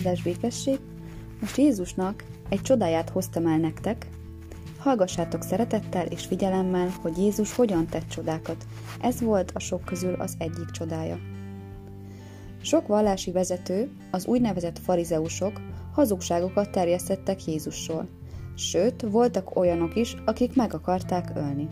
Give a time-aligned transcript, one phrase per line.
[0.00, 0.78] áldás békesség.
[1.40, 4.06] Most Jézusnak egy csodáját hoztam el nektek.
[4.78, 8.66] Hallgassátok szeretettel és figyelemmel, hogy Jézus hogyan tett csodákat.
[9.00, 11.18] Ez volt a sok közül az egyik csodája.
[12.62, 15.60] Sok vallási vezető, az úgynevezett farizeusok
[15.92, 18.08] hazugságokat terjesztettek Jézusról.
[18.56, 21.68] Sőt, voltak olyanok is, akik meg akarták ölni.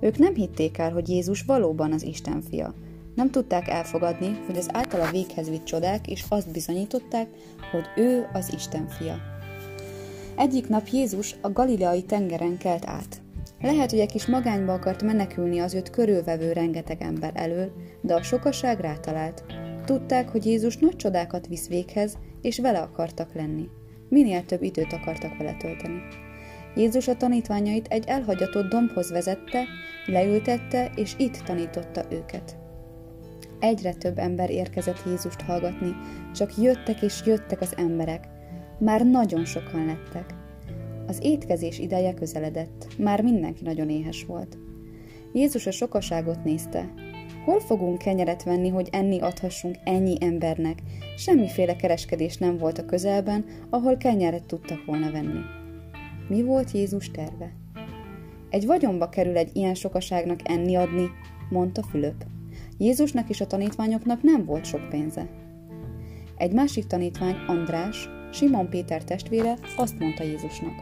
[0.00, 2.74] Ők nem hitték el, hogy Jézus valóban az Isten fia.
[3.14, 7.28] Nem tudták elfogadni, hogy az általa véghez vitt csodák is azt bizonyították,
[7.70, 9.16] hogy ő az Isten fia.
[10.36, 13.22] Egyik nap Jézus a galileai tengeren kelt át.
[13.60, 18.22] Lehet, hogy egy kis magányba akart menekülni az őt körülvevő rengeteg ember elől, de a
[18.22, 19.44] sokaság rátalált.
[19.84, 23.68] Tudták, hogy Jézus nagy csodákat visz véghez, és vele akartak lenni.
[24.08, 26.02] Minél több időt akartak vele tölteni.
[26.74, 29.64] Jézus a tanítványait egy elhagyatott dombhoz vezette,
[30.06, 32.56] leültette, és itt tanította őket.
[33.64, 35.96] Egyre több ember érkezett Jézust hallgatni,
[36.34, 38.28] csak jöttek és jöttek az emberek.
[38.78, 40.34] Már nagyon sokan lettek.
[41.06, 44.58] Az étkezés ideje közeledett, már mindenki nagyon éhes volt.
[45.32, 46.92] Jézus a sokaságot nézte.
[47.44, 50.82] Hol fogunk kenyeret venni, hogy enni adhassunk ennyi embernek?
[51.16, 55.40] Semmiféle kereskedés nem volt a közelben, ahol kenyeret tudtak volna venni.
[56.28, 57.52] Mi volt Jézus terve?
[58.50, 61.10] Egy vagyonba kerül egy ilyen sokaságnak enni adni,
[61.50, 62.24] mondta Fülöp.
[62.78, 65.28] Jézusnak és a tanítványoknak nem volt sok pénze.
[66.36, 70.74] Egy másik tanítvány, András, Simon Péter testvére azt mondta Jézusnak.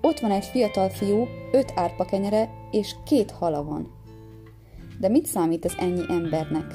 [0.00, 3.92] Ott van egy fiatal fiú, öt árpa kenyere és két hala van.
[5.00, 6.74] De mit számít ez ennyi embernek?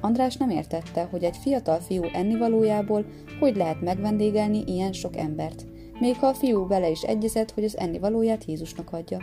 [0.00, 3.04] András nem értette, hogy egy fiatal fiú ennivalójából
[3.40, 5.66] hogy lehet megvendégelni ilyen sok embert,
[6.00, 9.18] még ha a fiú bele is egyezett, hogy az ennivalóját Jézusnak adja.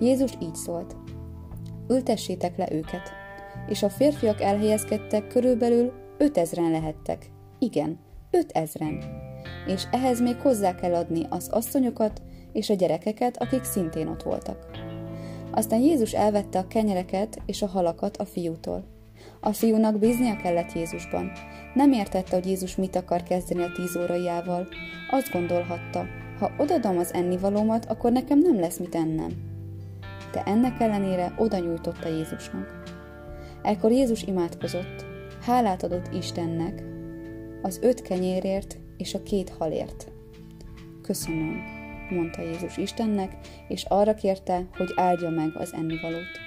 [0.00, 0.96] Jézus így szólt.
[1.88, 3.12] Ültessétek le őket.
[3.68, 7.30] És a férfiak elhelyezkedtek, körülbelül ötezren lehettek.
[7.58, 7.98] Igen,
[8.30, 8.98] ötezren.
[9.66, 12.22] És ehhez még hozzá kell adni az asszonyokat
[12.52, 14.66] és a gyerekeket, akik szintén ott voltak.
[15.50, 18.84] Aztán Jézus elvette a kenyereket és a halakat a fiútól.
[19.40, 21.32] A fiúnak bíznia kellett Jézusban.
[21.74, 24.66] Nem értette, hogy Jézus mit akar kezdeni a tíz óraiával.
[25.10, 26.06] Azt gondolhatta,
[26.38, 29.47] ha odadom az ennivalómat, akkor nekem nem lesz mit ennem.
[30.32, 32.82] De ennek ellenére oda nyújtotta Jézusnak.
[33.62, 35.06] Ekkor Jézus imádkozott,
[35.40, 36.82] hálát adott Istennek,
[37.62, 40.12] az öt kenyérért és a két halért.
[41.02, 41.62] Köszönöm,
[42.10, 43.36] mondta Jézus Istennek,
[43.68, 46.46] és arra kérte, hogy áldja meg az ennivalót.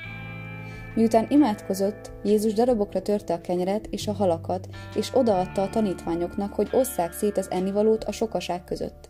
[0.95, 6.69] Miután imádkozott, Jézus darabokra törte a kenyeret és a halakat, és odaadta a tanítványoknak, hogy
[6.71, 9.09] osszák szét az ennivalót a sokaság között.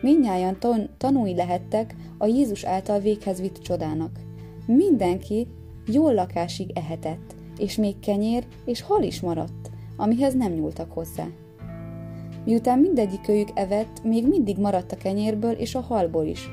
[0.00, 4.20] Mindnyájan tan- tanúi lehettek a Jézus által véghez vitt csodának.
[4.66, 5.46] Mindenki
[5.86, 11.26] jól lakásig ehetett, és még kenyér és hal is maradt, amihez nem nyúltak hozzá.
[12.44, 16.48] Miután mindegyik őjük evett, még mindig maradt a kenyérből és a halból is.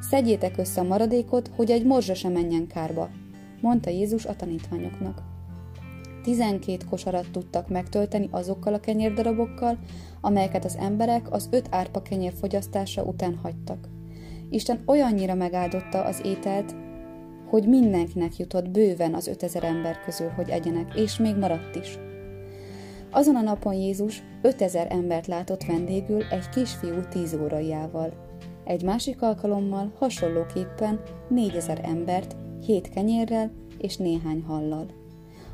[0.00, 3.08] Szedjétek össze a maradékot, hogy egy morzsa sem menjen kárba,
[3.60, 5.22] mondta Jézus a tanítványoknak.
[6.22, 9.78] Tizenkét kosarat tudtak megtölteni azokkal a kenyérdarabokkal,
[10.20, 13.88] amelyeket az emberek az öt árpa kenyér fogyasztása után hagytak.
[14.52, 16.74] Isten olyannyira megáldotta az ételt,
[17.48, 21.98] hogy mindenkinek jutott bőven az ötezer ember közül, hogy egyenek, és még maradt is.
[23.10, 28.12] Azon a napon Jézus ötezer embert látott vendégül egy kisfiú tíz óraiával.
[28.64, 32.36] Egy másik alkalommal hasonlóképpen négyezer embert,
[32.66, 34.86] hét kenyérrel és néhány hallal.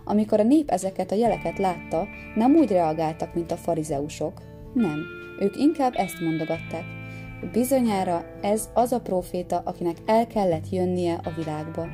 [0.05, 4.43] Amikor a nép ezeket a jeleket látta, nem úgy reagáltak, mint a farizeusok.
[4.75, 4.99] Nem,
[5.41, 6.98] ők inkább ezt mondogatták.
[7.53, 11.87] Bizonyára ez az a proféta, akinek el kellett jönnie a világba.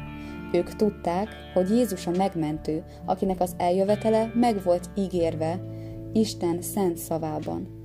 [0.52, 5.60] Ők tudták, hogy Jézus a megmentő, akinek az eljövetele meg volt ígérve
[6.12, 7.83] Isten szent szavában.